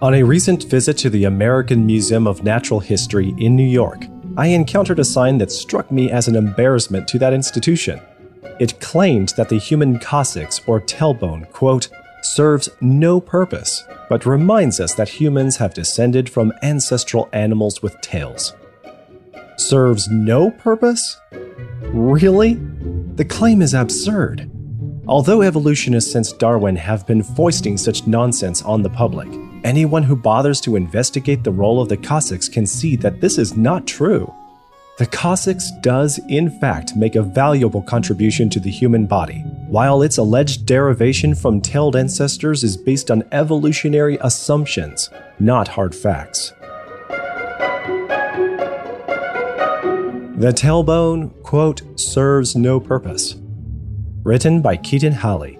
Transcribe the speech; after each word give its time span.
On 0.00 0.14
a 0.14 0.22
recent 0.22 0.62
visit 0.64 0.96
to 0.98 1.10
the 1.10 1.24
American 1.24 1.84
Museum 1.84 2.26
of 2.26 2.44
Natural 2.44 2.80
History 2.80 3.34
in 3.36 3.56
New 3.56 3.66
York, 3.66 4.06
I 4.38 4.46
encountered 4.46 5.00
a 5.00 5.04
sign 5.04 5.36
that 5.38 5.52
struck 5.52 5.92
me 5.92 6.10
as 6.10 6.28
an 6.28 6.36
embarrassment 6.36 7.08
to 7.08 7.18
that 7.18 7.34
institution. 7.34 8.00
It 8.58 8.80
claimed 8.80 9.34
that 9.36 9.50
the 9.50 9.58
human 9.58 9.98
coccyx 9.98 10.62
or 10.66 10.80
tailbone, 10.80 11.50
quote, 11.50 11.88
serves 12.22 12.70
no 12.80 13.20
purpose, 13.20 13.84
but 14.08 14.24
reminds 14.24 14.80
us 14.80 14.94
that 14.94 15.08
humans 15.08 15.58
have 15.58 15.74
descended 15.74 16.30
from 16.30 16.54
ancestral 16.62 17.28
animals 17.34 17.82
with 17.82 18.00
tails. 18.00 18.54
Serves 19.68 20.08
no 20.08 20.50
purpose? 20.50 21.20
Really? 21.82 22.54
The 23.14 23.24
claim 23.24 23.62
is 23.62 23.74
absurd. 23.74 24.50
Although 25.06 25.42
evolutionists 25.42 26.12
since 26.12 26.32
Darwin 26.32 26.76
have 26.76 27.06
been 27.06 27.22
foisting 27.22 27.76
such 27.76 28.06
nonsense 28.06 28.62
on 28.62 28.82
the 28.82 28.90
public, 28.90 29.28
Anyone 29.64 30.04
who 30.04 30.14
bothers 30.14 30.60
to 30.60 30.76
investigate 30.76 31.42
the 31.42 31.50
role 31.50 31.82
of 31.82 31.88
the 31.88 31.96
coccyx 31.96 32.48
can 32.48 32.64
see 32.64 32.94
that 32.96 33.20
this 33.20 33.38
is 33.38 33.56
not 33.56 33.88
true. 33.88 34.32
The 34.98 35.06
coccyx 35.06 35.72
does, 35.80 36.20
in 36.28 36.48
fact, 36.60 36.94
make 36.96 37.16
a 37.16 37.22
valuable 37.22 37.82
contribution 37.82 38.50
to 38.50 38.60
the 38.60 38.70
human 38.70 39.06
body, 39.06 39.40
while 39.66 40.02
its 40.02 40.18
alleged 40.18 40.64
derivation 40.64 41.34
from 41.34 41.60
tailed 41.60 41.96
ancestors 41.96 42.62
is 42.62 42.76
based 42.76 43.10
on 43.10 43.24
evolutionary 43.32 44.16
assumptions, 44.20 45.10
not 45.40 45.66
hard 45.66 45.94
facts. 45.94 46.52
The 50.38 50.52
tailbone, 50.52 51.42
quote, 51.42 51.82
serves 51.98 52.54
no 52.54 52.78
purpose. 52.78 53.34
Written 54.22 54.62
by 54.62 54.76
Keaton 54.76 55.14
Halley. 55.14 55.58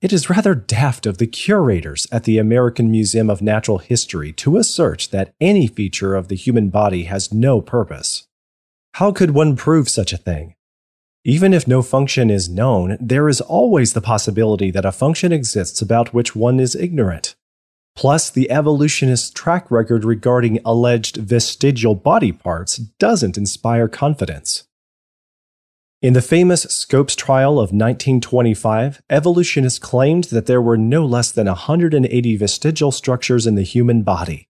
It 0.00 0.12
is 0.12 0.28
rather 0.28 0.56
daft 0.56 1.06
of 1.06 1.18
the 1.18 1.28
curators 1.28 2.08
at 2.10 2.24
the 2.24 2.38
American 2.38 2.90
Museum 2.90 3.30
of 3.30 3.42
Natural 3.42 3.78
History 3.78 4.32
to 4.32 4.56
assert 4.56 5.06
that 5.12 5.34
any 5.40 5.68
feature 5.68 6.16
of 6.16 6.26
the 6.26 6.34
human 6.34 6.68
body 6.68 7.04
has 7.04 7.32
no 7.32 7.60
purpose. 7.60 8.26
How 8.94 9.12
could 9.12 9.30
one 9.30 9.54
prove 9.54 9.88
such 9.88 10.12
a 10.12 10.18
thing? 10.18 10.56
Even 11.24 11.54
if 11.54 11.68
no 11.68 11.80
function 11.80 12.28
is 12.28 12.48
known, 12.48 12.98
there 13.00 13.28
is 13.28 13.40
always 13.40 13.92
the 13.92 14.00
possibility 14.00 14.72
that 14.72 14.84
a 14.84 14.90
function 14.90 15.30
exists 15.30 15.80
about 15.80 16.12
which 16.12 16.34
one 16.34 16.58
is 16.58 16.74
ignorant. 16.74 17.35
Plus, 17.96 18.28
the 18.28 18.50
evolutionist's 18.50 19.30
track 19.30 19.70
record 19.70 20.04
regarding 20.04 20.60
alleged 20.64 21.16
vestigial 21.16 21.94
body 21.94 22.30
parts 22.30 22.76
doesn't 22.76 23.38
inspire 23.38 23.88
confidence. 23.88 24.64
In 26.02 26.12
the 26.12 26.20
famous 26.20 26.62
Scopes 26.64 27.16
trial 27.16 27.54
of 27.54 27.72
1925, 27.72 29.00
evolutionists 29.08 29.78
claimed 29.78 30.24
that 30.24 30.44
there 30.44 30.60
were 30.60 30.76
no 30.76 31.06
less 31.06 31.32
than 31.32 31.46
180 31.46 32.36
vestigial 32.36 32.92
structures 32.92 33.46
in 33.46 33.54
the 33.54 33.62
human 33.62 34.02
body. 34.02 34.46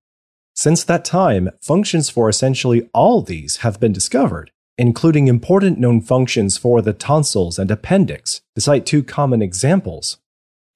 Since 0.55 0.83
that 0.85 1.05
time, 1.05 1.51
functions 1.63 2.11
for 2.11 2.29
essentially 2.29 2.91
all 2.93 3.23
these 3.23 3.59
have 3.59 3.79
been 3.79 3.93
discovered, 3.93 4.51
including 4.77 5.29
important 5.29 5.79
known 5.79 6.01
functions 6.01 6.59
for 6.59 6.83
the 6.83 6.93
tonsils 6.93 7.61
and 7.61 7.71
appendix, 7.71 8.41
to 8.57 8.61
cite 8.61 8.85
two 8.85 9.05
common 9.05 9.41
examples. 9.41 10.19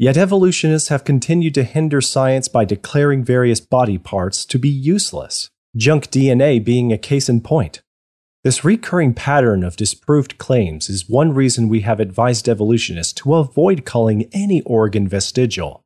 Yet 0.00 0.16
evolutionists 0.16 0.88
have 0.88 1.04
continued 1.04 1.52
to 1.56 1.62
hinder 1.62 2.00
science 2.00 2.48
by 2.48 2.64
declaring 2.64 3.22
various 3.22 3.60
body 3.60 3.98
parts 3.98 4.46
to 4.46 4.58
be 4.58 4.70
useless, 4.70 5.50
junk 5.76 6.06
DNA 6.06 6.64
being 6.64 6.90
a 6.90 6.96
case 6.96 7.28
in 7.28 7.42
point. 7.42 7.82
This 8.42 8.64
recurring 8.64 9.12
pattern 9.12 9.62
of 9.62 9.76
disproved 9.76 10.38
claims 10.38 10.88
is 10.88 11.06
one 11.06 11.34
reason 11.34 11.68
we 11.68 11.82
have 11.82 12.00
advised 12.00 12.48
evolutionists 12.48 13.12
to 13.20 13.34
avoid 13.34 13.84
calling 13.84 14.26
any 14.32 14.62
organ 14.62 15.06
vestigial. 15.06 15.84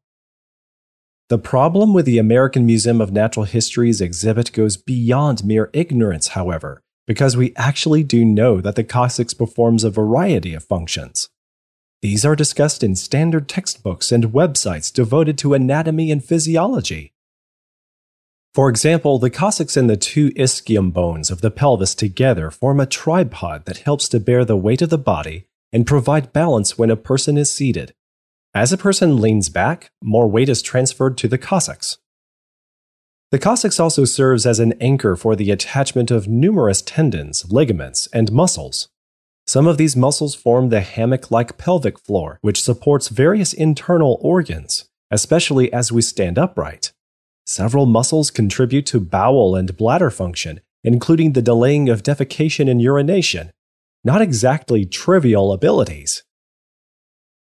The 1.29 1.37
problem 1.37 1.93
with 1.93 2.07
the 2.07 2.19
American 2.19 2.65
Museum 2.67 3.01
of 3.01 3.11
Natural 3.11 3.47
History's 3.47 4.01
exhibit 4.01 4.53
goes 4.53 4.77
beyond 4.77 5.45
mere 5.45 5.71
ignorance, 5.73 6.29
however, 6.29 6.81
because 7.09 7.37
we 7.37 7.53
actually 7.57 8.05
do 8.05 8.25
know 8.25 8.61
that 8.61 8.77
the 8.77 8.85
coccyx 8.85 9.35
performs 9.35 9.83
a 9.83 9.91
variety 9.91 10.55
of 10.55 10.63
functions. 10.63 11.31
These 12.05 12.27
are 12.27 12.37
discussed 12.37 12.83
in 12.83 12.97
standard 12.97 13.49
textbooks 13.49 14.13
and 14.13 14.25
websites 14.25 14.93
devoted 14.93 15.39
to 15.39 15.55
anatomy 15.55 16.11
and 16.11 16.23
physiology. 16.23 17.15
For 18.53 18.69
example, 18.69 19.19
the 19.19 19.31
coccyx 19.31 19.75
and 19.75 19.89
the 19.89 19.97
two 19.97 20.29
ischium 20.33 20.93
bones 20.93 21.31
of 21.31 21.41
the 21.41 21.51
pelvis 21.51 21.95
together 21.95 22.51
form 22.51 22.79
a 22.79 22.85
tripod 22.85 23.65
that 23.65 23.79
helps 23.79 24.07
to 24.11 24.21
bear 24.21 24.45
the 24.45 24.55
weight 24.55 24.83
of 24.83 24.91
the 24.91 24.99
body 24.99 25.47
and 25.73 25.87
provide 25.87 26.35
balance 26.35 26.77
when 26.77 26.91
a 26.91 26.97
person 26.97 27.39
is 27.39 27.51
seated. 27.51 27.95
As 28.53 28.71
a 28.71 28.77
person 28.77 29.19
leans 29.19 29.49
back, 29.49 29.91
more 30.03 30.29
weight 30.29 30.51
is 30.51 30.61
transferred 30.61 31.17
to 31.17 31.27
the 31.27 31.39
coccyx. 31.39 31.97
The 33.31 33.39
coccyx 33.39 33.81
also 33.81 34.05
serves 34.05 34.45
as 34.45 34.61
an 34.61 34.75
anchor 34.79 35.17
for 35.17 35.35
the 35.35 35.51
attachment 35.51 36.11
of 36.11 36.29
numerous 36.29 36.83
tendons, 36.83 37.51
ligaments, 37.51 38.09
and 38.13 38.31
muscles. 38.31 38.91
Some 39.47 39.67
of 39.67 39.77
these 39.77 39.95
muscles 39.95 40.35
form 40.35 40.71
the 40.71 40.81
hammock 40.81 41.31
like 41.31 41.59
pelvic 41.59 41.99
floor, 41.99 42.39
which 42.41 42.63
supports 42.63 43.09
various 43.09 43.53
internal 43.53 44.19
organs, 44.23 44.89
especially 45.11 45.73
as 45.73 45.93
we 45.93 46.01
stand 46.01 46.39
upright. 46.39 46.93
Several 47.47 47.85
muscles 47.85 48.31
contribute 48.31 48.87
to 48.87 49.01
bowel 49.01 49.55
and 49.55 49.77
bladder 49.77 50.11
function, 50.11 50.61
including 50.83 51.33
the 51.33 51.43
delaying 51.43 51.91
of 51.91 52.03
defecation 52.03 52.71
and 52.71 52.81
urination. 52.81 53.51
Not 54.03 54.23
exactly 54.23 54.87
trivial 54.87 55.53
abilities. 55.53 56.23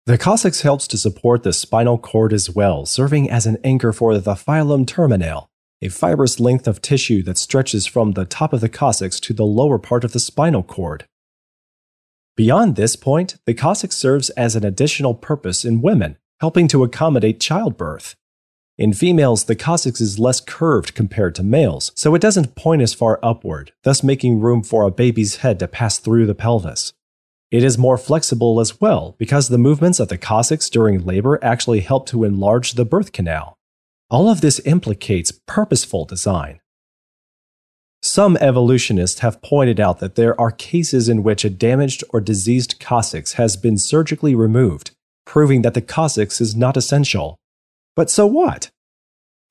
The 0.07 0.17
coccyx 0.17 0.63
helps 0.63 0.87
to 0.89 0.99
support 0.99 1.43
the 1.43 1.53
spinal 1.53 1.99
cord 1.99 2.33
as 2.33 2.49
well, 2.51 2.87
serving 2.87 3.29
as 3.31 3.47
an 3.47 3.59
anchor 3.63 3.93
for 3.93 4.17
the 4.17 4.35
filum 4.35 4.87
terminale, 4.87 5.49
a 5.83 5.89
fibrous 5.89 6.41
length 6.41 6.67
of 6.67 6.81
tissue 6.81 7.23
that 7.25 7.39
stretches 7.39 7.87
from 7.87 8.13
the 8.13 8.25
top 8.25 8.53
of 8.53 8.61
the 8.61 8.69
coccyx 8.69 9.19
to 9.21 9.33
the 9.33 9.45
lower 9.45 9.79
part 9.79 10.05
of 10.05 10.13
the 10.13 10.21
spinal 10.21 10.63
cord. 10.63 11.05
Beyond 12.37 12.77
this 12.77 12.97
point, 12.97 13.37
the 13.45 13.55
coccyx 13.55 13.97
serves 13.97 14.31
as 14.31 14.57
an 14.57 14.65
additional 14.65 15.15
purpose 15.15 15.65
in 15.65 15.83
women, 15.83 16.17
helping 16.41 16.69
to 16.69 16.85
accommodate 16.85 17.41
childbirth. 17.41 18.17
In 18.79 18.95
females, 18.95 19.45
the 19.45 19.57
coccyx 19.57 20.01
is 20.01 20.19
less 20.19 20.41
curved 20.41 20.95
compared 20.95 21.35
to 21.35 21.43
males, 21.43 21.93
so 21.95 22.15
it 22.15 22.23
doesn't 22.23 22.55
point 22.55 22.81
as 22.81 22.95
far 22.95 23.21
upward, 23.23 23.73
thus 23.83 24.03
making 24.03 24.41
room 24.41 24.63
for 24.63 24.85
a 24.85 24.91
baby's 24.91 25.37
head 25.37 25.59
to 25.59 25.69
pass 25.69 25.99
through 25.99 26.25
the 26.25 26.35
pelvis. 26.35 26.95
It 27.51 27.65
is 27.65 27.77
more 27.77 27.99
flexible 27.99 28.61
as 28.61 28.81
well 28.81 29.17
because 29.19 29.49
the 29.49 29.59
movements 29.59 30.01
of 30.01 30.09
the 30.09 30.17
coccyx 30.17 30.71
during 30.71 31.05
labor 31.05 31.39
actually 31.43 31.81
help 31.81 32.07
to 32.07 32.25
enlarge 32.25 32.73
the 32.73 32.85
birth 32.85 33.13
canal. 33.13 33.59
All 34.09 34.31
of 34.31 34.41
this 34.41 34.61
implicates 34.65 35.33
purposeful 35.47 36.05
design. 36.05 36.61
Some 38.03 38.37
evolutionists 38.39 39.21
have 39.21 39.43
pointed 39.43 39.79
out 39.79 39.99
that 39.99 40.15
there 40.15 40.39
are 40.41 40.51
cases 40.51 41.09
in 41.09 41.23
which 41.23 41.45
a 41.45 41.51
damaged 41.51 42.03
or 42.11 42.21
diseased 42.21 42.81
coccyx 42.81 43.35
has 43.35 43.57
been 43.57 43.77
surgically 43.77 44.35
removed, 44.35 44.93
proving 45.27 45.63
that 45.63 45.75
the 45.75 45.83
coccyx 45.83 46.41
is 46.41 46.57
not 46.57 46.77
essential 46.77 47.39
but 48.01 48.11
so 48.11 48.27
what? 48.27 48.71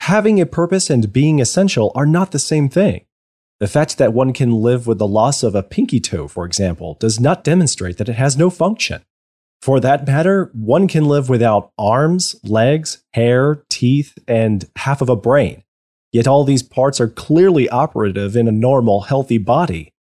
Having 0.01 0.41
a 0.41 0.45
purpose 0.45 0.89
and 0.89 1.13
being 1.13 1.39
essential 1.39 1.91
are 1.93 2.07
not 2.07 2.31
the 2.31 2.39
same 2.39 2.69
thing. 2.69 3.05
The 3.59 3.67
fact 3.67 3.97
that 3.97 4.11
one 4.11 4.33
can 4.33 4.51
live 4.51 4.87
with 4.87 4.97
the 4.97 5.07
loss 5.07 5.43
of 5.43 5.53
a 5.53 5.61
pinky 5.61 5.99
toe, 5.99 6.27
for 6.27 6.45
example, 6.45 6.95
does 6.99 7.19
not 7.19 7.43
demonstrate 7.43 7.97
that 7.97 8.09
it 8.09 8.13
has 8.13 8.37
no 8.37 8.49
function. 8.49 9.03
For 9.61 9.81
that 9.81 10.07
matter, 10.07 10.49
one 10.53 10.87
can 10.87 11.05
live 11.05 11.27
without 11.27 11.71
arms, 11.77 12.37
legs, 12.43 13.03
hair, 13.13 13.63
teeth, 13.69 14.17
and 14.27 14.67
half 14.77 15.01
of 15.01 15.09
a 15.09 15.15
brain. 15.15 15.63
Yet 16.11 16.27
all 16.27 16.43
these 16.43 16.63
parts 16.63 16.99
are 16.99 17.07
clearly 17.07 17.69
operative 17.69 18.35
in 18.35 18.47
a 18.47 18.51
normal, 18.51 19.01
healthy 19.01 19.37
body. 19.37 19.91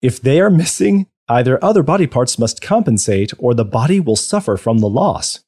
If 0.00 0.20
they 0.20 0.40
are 0.40 0.50
missing, 0.50 1.06
either 1.28 1.62
other 1.62 1.82
body 1.82 2.06
parts 2.06 2.38
must 2.38 2.62
compensate 2.62 3.32
or 3.38 3.52
the 3.52 3.64
body 3.64 4.00
will 4.00 4.16
suffer 4.16 4.56
from 4.56 4.78
the 4.78 4.88
loss. 4.88 5.40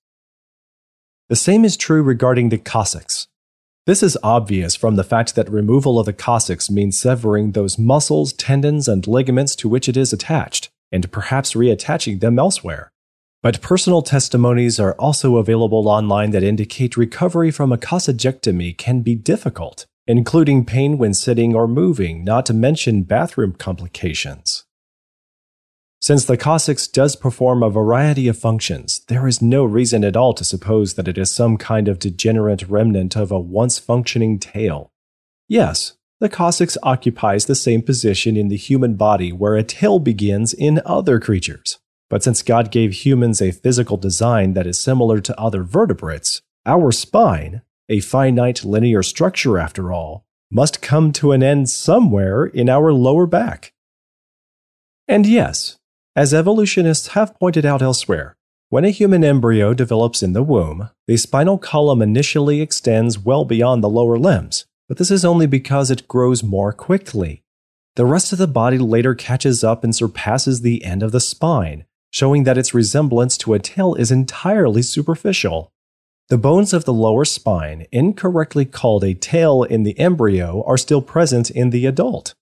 The 1.28 1.36
same 1.36 1.64
is 1.64 1.78
true 1.78 2.02
regarding 2.02 2.50
the 2.50 2.58
coccyx. 2.58 3.26
This 3.86 4.02
is 4.02 4.18
obvious 4.22 4.76
from 4.76 4.96
the 4.96 5.02
fact 5.02 5.34
that 5.34 5.50
removal 5.50 5.98
of 5.98 6.06
the 6.06 6.12
coccyx 6.12 6.70
means 6.70 7.00
severing 7.00 7.52
those 7.52 7.78
muscles, 7.78 8.32
tendons, 8.34 8.86
and 8.86 9.06
ligaments 9.06 9.56
to 9.56 9.68
which 9.68 9.88
it 9.88 9.96
is 9.96 10.12
attached, 10.12 10.70
and 10.92 11.10
perhaps 11.10 11.54
reattaching 11.54 12.20
them 12.20 12.38
elsewhere. 12.38 12.92
But 13.42 13.60
personal 13.60 14.02
testimonies 14.02 14.78
are 14.78 14.94
also 15.00 15.36
available 15.36 15.88
online 15.88 16.30
that 16.30 16.44
indicate 16.44 16.96
recovery 16.96 17.50
from 17.50 17.72
a 17.72 17.78
coccygectomy 17.78 18.76
can 18.76 19.00
be 19.00 19.16
difficult, 19.16 19.86
including 20.12 20.66
pain 20.66 20.98
when 20.98 21.14
sitting 21.14 21.54
or 21.54 21.66
moving, 21.66 22.22
not 22.22 22.44
to 22.44 22.52
mention 22.52 23.02
bathroom 23.02 23.54
complications. 23.54 24.64
Since 26.02 26.26
the 26.26 26.36
coccyx 26.36 26.86
does 26.86 27.16
perform 27.16 27.62
a 27.62 27.70
variety 27.70 28.28
of 28.28 28.36
functions, 28.36 29.00
there 29.08 29.26
is 29.26 29.40
no 29.40 29.64
reason 29.64 30.04
at 30.04 30.14
all 30.14 30.34
to 30.34 30.44
suppose 30.44 30.94
that 30.94 31.08
it 31.08 31.16
is 31.16 31.30
some 31.30 31.56
kind 31.56 31.88
of 31.88 31.98
degenerate 31.98 32.68
remnant 32.68 33.16
of 33.16 33.32
a 33.32 33.40
once 33.40 33.78
functioning 33.78 34.38
tail. 34.38 34.90
Yes, 35.48 35.94
the 36.20 36.28
coccyx 36.28 36.76
occupies 36.82 37.46
the 37.46 37.54
same 37.54 37.80
position 37.80 38.36
in 38.36 38.48
the 38.48 38.58
human 38.58 38.96
body 38.96 39.32
where 39.32 39.56
a 39.56 39.62
tail 39.62 39.98
begins 39.98 40.52
in 40.52 40.82
other 40.84 41.18
creatures. 41.18 41.78
But 42.10 42.22
since 42.22 42.42
God 42.42 42.70
gave 42.70 42.92
humans 42.92 43.40
a 43.40 43.50
physical 43.50 43.96
design 43.96 44.52
that 44.52 44.66
is 44.66 44.78
similar 44.78 45.20
to 45.20 45.40
other 45.40 45.62
vertebrates, 45.62 46.42
our 46.66 46.92
spine, 46.92 47.62
a 47.92 48.00
finite 48.00 48.64
linear 48.64 49.02
structure 49.02 49.58
after 49.58 49.92
all, 49.92 50.24
must 50.50 50.80
come 50.80 51.12
to 51.12 51.32
an 51.32 51.42
end 51.42 51.68
somewhere 51.68 52.46
in 52.46 52.68
our 52.68 52.92
lower 52.92 53.26
back. 53.26 53.72
And 55.06 55.26
yes, 55.26 55.76
as 56.16 56.32
evolutionists 56.32 57.08
have 57.08 57.38
pointed 57.38 57.66
out 57.66 57.82
elsewhere, 57.82 58.34
when 58.70 58.86
a 58.86 58.90
human 58.90 59.22
embryo 59.22 59.74
develops 59.74 60.22
in 60.22 60.32
the 60.32 60.42
womb, 60.42 60.88
the 61.06 61.18
spinal 61.18 61.58
column 61.58 62.00
initially 62.00 62.62
extends 62.62 63.18
well 63.18 63.44
beyond 63.44 63.84
the 63.84 63.90
lower 63.90 64.18
limbs, 64.18 64.64
but 64.88 64.96
this 64.96 65.10
is 65.10 65.24
only 65.24 65.46
because 65.46 65.90
it 65.90 66.08
grows 66.08 66.42
more 66.42 66.72
quickly. 66.72 67.42
The 67.96 68.06
rest 68.06 68.32
of 68.32 68.38
the 68.38 68.46
body 68.46 68.78
later 68.78 69.14
catches 69.14 69.62
up 69.62 69.84
and 69.84 69.94
surpasses 69.94 70.62
the 70.62 70.82
end 70.82 71.02
of 71.02 71.12
the 71.12 71.20
spine, 71.20 71.84
showing 72.10 72.44
that 72.44 72.56
its 72.56 72.72
resemblance 72.72 73.36
to 73.38 73.52
a 73.52 73.58
tail 73.58 73.94
is 73.94 74.10
entirely 74.10 74.80
superficial. 74.80 75.70
The 76.28 76.38
bones 76.38 76.72
of 76.72 76.84
the 76.84 76.92
lower 76.94 77.24
spine, 77.24 77.86
incorrectly 77.92 78.64
called 78.64 79.04
a 79.04 79.14
tail 79.14 79.64
in 79.64 79.82
the 79.82 79.98
embryo, 79.98 80.62
are 80.66 80.78
still 80.78 81.02
present 81.02 81.50
in 81.50 81.70
the 81.70 81.86
adult. 81.86 82.34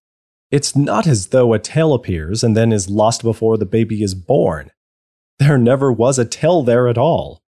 It's 0.51 0.77
not 0.77 1.07
as 1.07 1.29
though 1.29 1.53
a 1.53 1.59
tail 1.59 1.95
appears 1.95 2.43
and 2.43 2.57
then 2.57 2.73
is 2.73 2.91
lost 2.91 3.23
before 3.23 3.57
the 3.57 3.67
baby 3.67 4.03
is 4.03 4.15
born. 4.15 4.71
There 5.39 5.59
never 5.59 5.91
was 5.91 6.19
a 6.19 6.25
tail 6.25 6.63
there 6.63 6.87
at 6.89 6.99
all. 6.99 7.41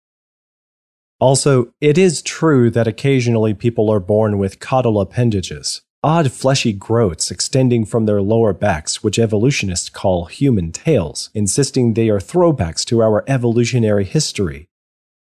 Also, 1.19 1.73
it 1.81 1.99
is 1.99 2.23
true 2.23 2.71
that 2.71 2.88
occasionally 2.88 3.53
people 3.53 3.91
are 3.91 4.00
born 4.00 4.38
with 4.38 4.61
caudal 4.61 5.00
appendages, 5.00 5.83
odd 6.03 6.33
fleshy 6.33 6.73
growths 6.73 7.31
extending 7.31 7.85
from 7.85 8.06
their 8.06 8.23
lower 8.23 8.55
backs, 8.55 9.03
which 9.03 9.19
evolutionists 9.19 9.91
call 9.91 10.26
human 10.26 10.73
tails, 10.73 11.29
insisting 11.35 11.93
they 11.93 12.09
are 12.09 12.21
throwbacks 12.21 12.85
to 12.87 13.03
our 13.03 13.25
evolutionary 13.26 14.05
history. 14.05 14.70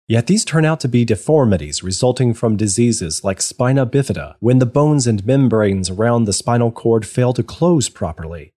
Yet 0.09 0.25
these 0.25 0.43
turn 0.43 0.65
out 0.65 0.79
to 0.79 0.87
be 0.87 1.05
deformities 1.05 1.83
resulting 1.83 2.33
from 2.33 2.57
diseases 2.57 3.23
like 3.23 3.39
spina 3.39 3.85
bifida 3.85 4.33
when 4.39 4.57
the 4.57 4.65
bones 4.65 5.05
and 5.05 5.23
membranes 5.23 5.91
around 5.91 6.25
the 6.25 6.33
spinal 6.33 6.71
cord 6.71 7.05
fail 7.05 7.31
to 7.33 7.43
close 7.43 7.89
properly. 7.89 8.51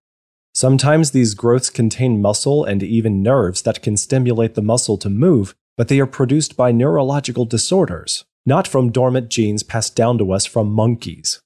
Sometimes 0.55 1.11
these 1.11 1.35
growths 1.35 1.69
contain 1.69 2.23
muscle 2.23 2.65
and 2.65 2.83
even 2.83 3.23
nerves 3.23 3.61
that 3.63 3.83
can 3.83 3.99
stimulate 3.99 4.55
the 4.55 4.63
muscle 4.63 4.97
to 4.97 5.11
move, 5.11 5.55
but 5.77 5.89
they 5.89 6.01
are 6.01 6.07
produced 6.07 6.57
by 6.57 6.73
neurological 6.73 7.45
disorders, 7.45 8.25
not 8.47 8.67
from 8.67 8.91
dormant 8.91 9.29
genes 9.29 9.63
passed 9.63 9.95
down 9.95 10.17
to 10.17 10.33
us 10.33 10.47
from 10.47 10.73
monkeys. 10.73 11.43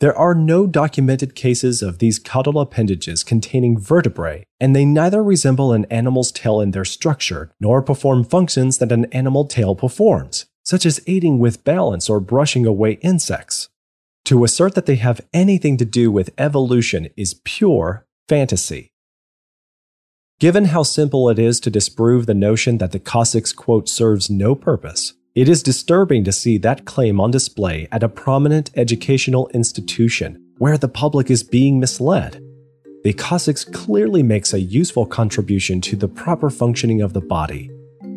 There 0.00 0.16
are 0.16 0.34
no 0.34 0.66
documented 0.66 1.34
cases 1.34 1.82
of 1.82 1.98
these 1.98 2.18
caudal 2.18 2.58
appendages 2.58 3.22
containing 3.22 3.78
vertebrae, 3.78 4.44
and 4.58 4.74
they 4.74 4.86
neither 4.86 5.22
resemble 5.22 5.74
an 5.74 5.84
animal's 5.90 6.32
tail 6.32 6.62
in 6.62 6.70
their 6.70 6.86
structure 6.86 7.52
nor 7.60 7.82
perform 7.82 8.24
functions 8.24 8.78
that 8.78 8.92
an 8.92 9.04
animal 9.12 9.44
tail 9.44 9.74
performs, 9.74 10.46
such 10.64 10.86
as 10.86 11.02
aiding 11.06 11.38
with 11.38 11.64
balance 11.64 12.08
or 12.08 12.18
brushing 12.18 12.64
away 12.64 12.92
insects. 13.02 13.68
To 14.24 14.42
assert 14.42 14.74
that 14.74 14.86
they 14.86 14.96
have 14.96 15.20
anything 15.34 15.76
to 15.76 15.84
do 15.84 16.10
with 16.10 16.32
evolution 16.38 17.10
is 17.14 17.40
pure 17.44 18.06
fantasy. 18.26 18.92
Given 20.38 20.66
how 20.66 20.82
simple 20.82 21.28
it 21.28 21.38
is 21.38 21.60
to 21.60 21.70
disprove 21.70 22.24
the 22.24 22.32
notion 22.32 22.78
that 22.78 22.92
the 22.92 22.98
Coccyx 22.98 23.52
quote 23.52 23.86
serves 23.86 24.30
no 24.30 24.54
purpose, 24.54 25.12
it 25.36 25.48
is 25.48 25.62
disturbing 25.62 26.24
to 26.24 26.32
see 26.32 26.58
that 26.58 26.84
claim 26.84 27.20
on 27.20 27.30
display 27.30 27.86
at 27.92 28.02
a 28.02 28.08
prominent 28.08 28.70
educational 28.74 29.48
institution 29.54 30.44
where 30.58 30.76
the 30.76 30.88
public 30.88 31.30
is 31.30 31.44
being 31.44 31.78
misled. 31.78 32.42
The 33.04 33.12
Coccyx 33.12 33.64
clearly 33.64 34.24
makes 34.24 34.52
a 34.52 34.60
useful 34.60 35.06
contribution 35.06 35.80
to 35.82 35.94
the 35.94 36.08
proper 36.08 36.50
functioning 36.50 37.00
of 37.00 37.12
the 37.12 37.20
body. 37.20 37.70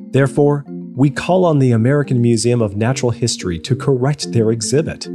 Therefore, 0.10 0.66
we 0.96 1.12
call 1.12 1.46
on 1.46 1.60
the 1.60 1.72
American 1.72 2.20
Museum 2.20 2.64
of 2.64 2.76
Natural 2.76 3.12
History 3.12 3.60
to 3.60 3.76
correct 3.76 4.32
their 4.32 4.50
exhibit. 4.52 5.08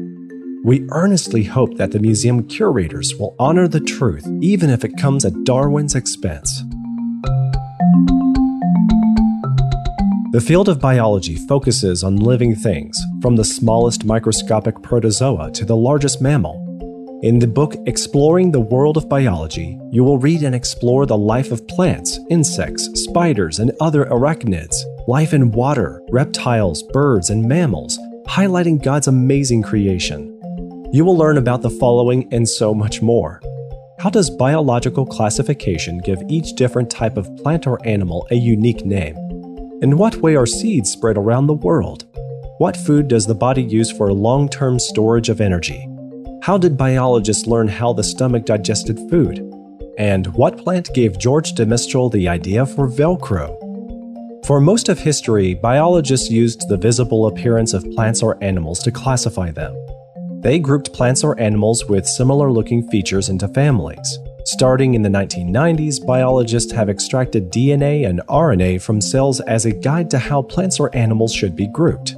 We 0.65 0.87
earnestly 0.91 1.45
hope 1.45 1.77
that 1.79 1.91
the 1.91 2.01
museum 2.01 2.47
curators 2.47 3.17
will 3.17 3.35
honor 3.41 3.67
the 3.67 3.81
truth, 3.81 4.27
even 4.41 4.71
if 4.71 4.85
it 4.85 4.97
comes 4.97 5.25
at 5.25 5.45
Darwin's 5.45 5.97
expense. 5.97 6.63
The 10.31 10.43
field 10.43 10.69
of 10.69 10.79
biology 10.79 11.37
focuses 11.37 12.05
on 12.05 12.17
living 12.17 12.55
things, 12.55 13.03
from 13.23 13.35
the 13.35 13.47
smallest 13.47 14.05
microscopic 14.05 14.83
protozoa 14.83 15.51
to 15.53 15.65
the 15.65 15.75
largest 15.75 16.21
mammal. 16.21 16.67
In 17.23 17.39
the 17.39 17.47
book 17.47 17.77
Exploring 17.87 18.53
the 18.53 18.61
World 18.61 18.99
of 18.99 19.09
Biology, 19.09 19.81
you 19.91 20.05
will 20.05 20.19
read 20.19 20.43
and 20.43 20.55
explore 20.55 21.07
the 21.07 21.17
life 21.17 21.51
of 21.51 21.67
plants, 21.67 22.21
insects, 22.29 22.91
spiders, 22.93 23.59
and 23.59 23.73
other 23.81 24.05
arachnids, 24.05 24.77
life 25.07 25.33
in 25.33 25.51
water, 25.51 26.03
reptiles, 26.11 26.83
birds, 26.83 27.31
and 27.31 27.49
mammals, 27.49 27.99
highlighting 28.27 28.83
God's 28.83 29.09
amazing 29.09 29.63
creation. 29.63 30.39
You 30.93 31.07
will 31.07 31.17
learn 31.17 31.39
about 31.39 31.63
the 31.63 31.71
following 31.71 32.29
and 32.35 32.47
so 32.47 32.75
much 32.75 33.01
more. 33.01 33.41
How 33.99 34.11
does 34.11 34.29
biological 34.29 35.07
classification 35.07 35.99
give 35.99 36.23
each 36.29 36.53
different 36.53 36.91
type 36.91 37.17
of 37.17 37.35
plant 37.39 37.67
or 37.67 37.79
animal 37.87 38.29
a 38.31 38.35
unique 38.35 38.85
name? 38.85 39.17
In 39.81 39.97
what 39.97 40.17
way 40.17 40.35
are 40.35 40.45
seeds 40.45 40.91
spread 40.91 41.17
around 41.17 41.47
the 41.47 41.55
world? 41.55 42.05
What 42.59 42.77
food 42.77 43.07
does 43.07 43.27
the 43.27 43.35
body 43.35 43.63
use 43.63 43.93
for 43.93 44.13
long 44.13 44.49
term 44.49 44.81
storage 44.81 45.29
of 45.29 45.41
energy? 45.41 45.89
How 46.43 46.59
did 46.59 46.77
biologists 46.77 47.47
learn 47.47 47.69
how 47.69 47.93
the 47.93 48.03
stomach 48.03 48.45
digested 48.45 48.99
food? 49.09 49.39
And 49.97 50.27
what 50.35 50.59
plant 50.59 50.93
gave 50.95 51.17
George 51.21 51.53
de 51.53 51.65
Mestral 51.65 52.11
the 52.11 52.27
idea 52.27 52.67
for 52.67 52.89
Velcro? 52.89 53.57
For 54.45 54.61
most 54.61 54.89
of 54.89 54.99
history, 54.99 55.55
biologists 55.55 56.29
used 56.29 56.69
the 56.69 56.77
visible 56.77 57.29
appearance 57.29 57.73
of 57.73 57.89
plants 57.93 58.21
or 58.21 58.43
animals 58.43 58.81
to 58.81 58.91
classify 58.91 59.53
them. 59.53 59.77
They 60.41 60.59
grouped 60.59 60.93
plants 60.93 61.23
or 61.23 61.39
animals 61.39 61.85
with 61.85 62.05
similar 62.05 62.51
looking 62.51 62.89
features 62.89 63.29
into 63.29 63.47
families. 63.47 64.19
Starting 64.53 64.95
in 64.95 65.03
the 65.03 65.11
1990s, 65.11 66.07
biologists 66.07 66.73
have 66.73 66.89
extracted 66.89 67.53
DNA 67.53 68.09
and 68.09 68.23
RNA 68.31 68.81
from 68.81 68.99
cells 68.99 69.41
as 69.41 69.67
a 69.67 69.71
guide 69.71 70.11
to 70.11 70.19
how 70.19 70.41
plants 70.41 70.81
or 70.81 70.89
animals 70.97 71.35
should 71.35 71.55
be 71.55 71.67
grouped. 71.67 72.17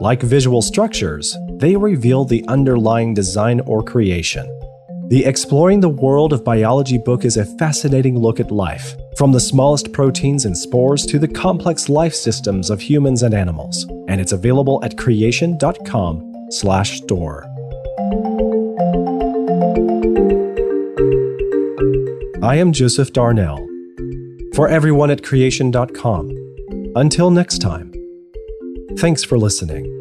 Like 0.00 0.22
visual 0.22 0.62
structures, 0.62 1.36
they 1.56 1.76
reveal 1.76 2.24
the 2.24 2.42
underlying 2.48 3.12
design 3.12 3.60
or 3.66 3.82
creation. 3.82 4.46
The 5.08 5.26
Exploring 5.26 5.80
the 5.80 5.90
World 5.90 6.32
of 6.32 6.42
Biology 6.42 6.96
book 6.96 7.26
is 7.26 7.36
a 7.36 7.44
fascinating 7.44 8.18
look 8.18 8.40
at 8.40 8.50
life, 8.50 8.96
from 9.18 9.32
the 9.32 9.40
smallest 9.40 9.92
proteins 9.92 10.46
and 10.46 10.56
spores 10.56 11.04
to 11.04 11.18
the 11.18 11.28
complex 11.28 11.90
life 11.90 12.14
systems 12.14 12.70
of 12.70 12.80
humans 12.80 13.22
and 13.22 13.34
animals, 13.34 13.84
and 14.08 14.18
it's 14.18 14.32
available 14.32 14.82
at 14.82 14.96
creation.com/store. 14.96 17.46
I 22.46 22.54
am 22.54 22.70
Joseph 22.70 23.12
Darnell. 23.12 23.58
For 24.54 24.68
everyone 24.68 25.10
at 25.10 25.24
creation.com. 25.24 26.30
Until 26.94 27.32
next 27.32 27.58
time, 27.58 27.92
thanks 28.98 29.24
for 29.24 29.36
listening. 29.36 29.95